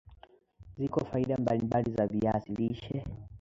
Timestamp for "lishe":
2.53-3.05